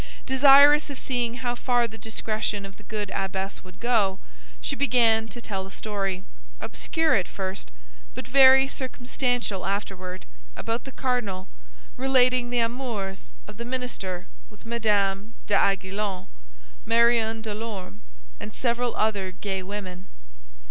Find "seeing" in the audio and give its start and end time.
0.97-1.35